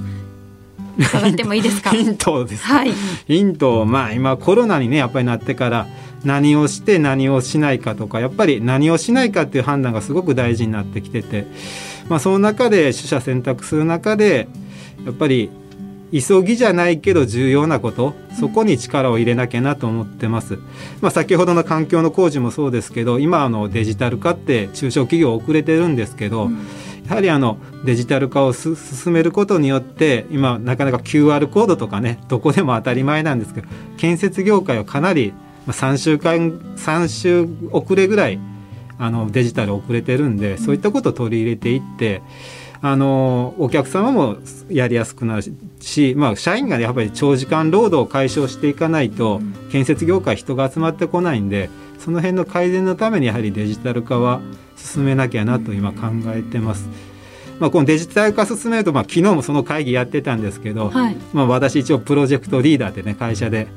[0.98, 1.92] 伺ってもいいですか？
[1.96, 2.92] ヒントですはい、
[3.28, 5.88] ヒントまあ今コロナにねやっぱりなってから
[6.24, 11.46] 何をして何をしないかとかやっぱり何をしないかっていう判断がすごく大事になってきてて、
[12.10, 14.48] まあ、その中で取捨選択する中で
[15.06, 15.52] やっぱり
[16.12, 20.58] 急ぎじゃないけど重要なことそこに力を入れなきゃなと思ってます、
[21.02, 26.58] まあ、先ほどの環境の工事もそうですけど今あのデジタル化って中小企業遅れてるんですけど、うん、
[27.08, 28.78] やはりあのデジタル化を進
[29.08, 35.34] めることによって今なかなか QR コードとかねどこでも当たり前なんですけど建設業界はかなり
[35.68, 38.40] 3週間3週遅れぐらい
[39.00, 42.22] あのデジタル遅れてるんでそういったことを取り入れていって
[42.82, 44.38] あのお客様も
[44.70, 45.44] やりやすくなる
[45.80, 51.70] し、まあ、社員がやっぱり長時間労働を解消していかないと、建設業界人が集まってこないんで
[52.00, 54.42] その辺の改善のためにやはりデジタル化は
[54.76, 56.88] 進めなきゃなと今考えてます。
[57.60, 63.68] まあ、このデジタル化進めると、まあ、昨日もその会議やってたんですけど、はい、まあ、私一応プロジェクトリーダーでね会社で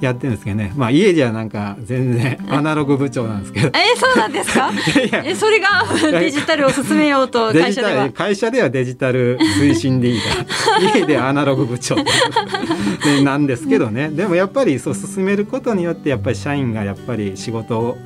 [0.00, 3.68] やってるんですけどね、まあ、家じゃなんか全然アナログ部長なんですけど。
[3.68, 4.70] えそうなんですか？
[5.24, 5.68] えそれが
[6.20, 8.10] デジタルを進めようと会社では？
[8.10, 10.98] 会社ではデジタル推進リーダー。
[11.00, 11.96] 家でアナログ部長。
[13.24, 14.10] なんですけどね。
[14.10, 17.96] でもやっぱりそう進めることによってやっぱり社員がやっぱり仕事を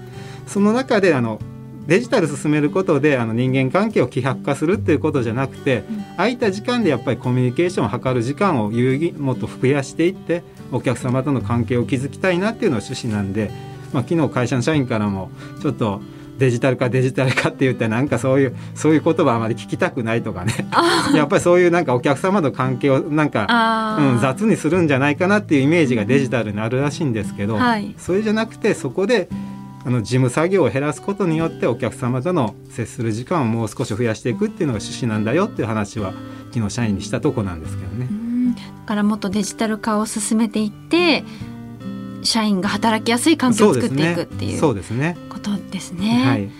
[0.46, 1.40] その中であの
[1.86, 5.84] デジタル進めることであの人間関係を希薄化するっていうことじゃなくて、
[6.16, 13.50] 空いた時間でやっぱりコミュニケーションを図る時間を有意義もっと増やしていってお客様との関係を築きたいなっていうのが趣旨なんで、
[13.92, 15.30] まあ、昨日会社の社員からも
[15.62, 16.00] ちょっと
[16.38, 20.52] デジタル化デジタル化って言ってなんかそういうそういう言葉あまり聞きたくないとかね。
[21.14, 29.28] やっぱりそういうなんかお客様の関係をなんか、うん、雑にするんじゃないかなっていうイメージがデジタルにあるらしいんですけど、はい、それじゃなくてそこで
[29.86, 36.12] あの事務作業を減らすことによってお客様との接する時間をもう少し増やしていくっていうのが趣旨なんだよっていう話は
[36.52, 38.08] 昨日社員にしたとこなんですけどね。
[38.56, 41.22] だからもっとデジタル化を進めていって
[42.24, 45.16] 社員が働きやすい環境を作っていくっていうそうですね。
[45.30, 46.24] ことですね。
[46.26, 46.50] はい、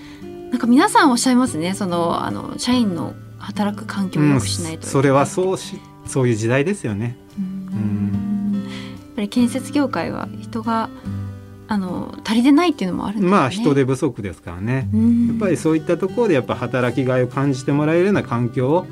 [0.52, 1.74] なんか皆さんおっしゃいますね。
[1.74, 7.16] そのあの社員の働く環境を良くしないと、うん、それはそうしそういう時代ですよね。
[7.36, 7.40] う
[7.76, 8.52] ん。
[8.54, 10.90] やっぱり建設業界は人が
[11.68, 13.26] あの足りてないっていうのもあるね。
[13.26, 14.88] まあ人手不足ですからね。
[15.28, 18.86] やっぱりそういったところでやっぱ働きがいを感じてもらえるような環境を、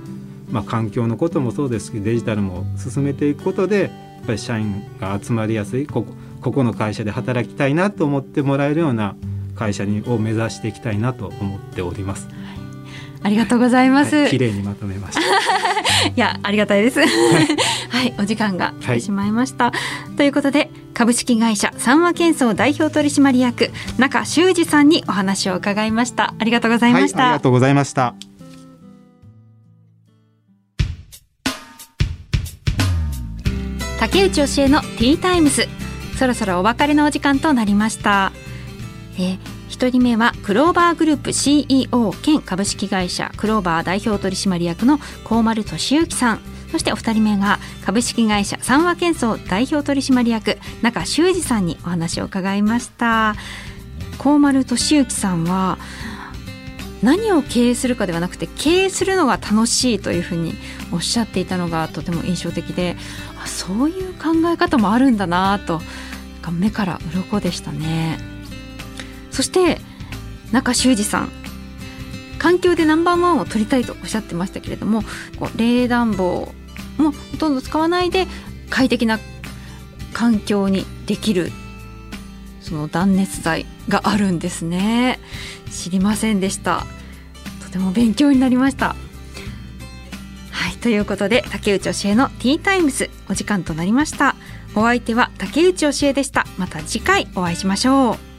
[0.51, 3.91] まあ環境のこともそうですしデジタルも進めていくことでやっ
[4.27, 6.15] ぱり社員が集まりやすいここ
[6.45, 9.17] ここの会社で働きたいなと思ってもらえるような
[9.57, 12.29] 会社にを目指していきたいなと思っております。
[13.23, 14.29] ありがとうございます。
[14.29, 15.23] 綺、麗、にまとめました。
[16.17, 17.01] いや、ありがたいです。
[17.89, 19.67] はい、お時間が来てしまいました。
[19.67, 19.73] は
[20.13, 26.35] い、ということで、株式会社三和建装代表取締役中修二さんにお話を伺いました。
[26.39, 27.19] ありがとうございました。
[27.19, 28.15] はい、ありがとうございました。
[33.99, 35.67] 竹内教えのティータイムス。
[36.19, 38.33] そろそろお別れのお時間となりました。
[39.19, 39.54] えー
[39.85, 46.41] 1人目はクローバーグループ CEO 兼株式会社クローバー代表取締役の高丸俊之さん
[46.73, 53.35] そしてお二人目が株式会社三和建装代表取締役中修二さんにお話を伺いました
[54.17, 55.77] 高丸俊之さんは
[57.03, 60.55] 何を経営するかではなくて経営するのが楽しいというふうに
[60.93, 62.97] おっしゃっていたのがとても印象的で
[63.45, 65.83] そういう考え方もあるんだなと
[66.51, 68.34] 目から鱗でしたね。
[69.35, 69.81] そして
[70.53, 71.33] 中修二さん。
[72.39, 75.03] 環境でナンバーワンを取りたいとおっしゃってましたけれども
[75.39, 76.53] こう冷暖房
[76.99, 78.27] もほとんど使わないで
[78.69, 79.19] 快適な
[80.13, 81.51] 環境にできる
[82.61, 85.21] その断熱材があるんですね。
[85.71, 86.87] 知りませんでした。
[87.63, 88.95] とても勉強になりました。
[90.51, 94.37] はいということで竹内教えのティータイムズお時間となりました。
[94.75, 96.47] お相手は竹内教えでした。
[96.59, 98.34] また次回お会いしましょう。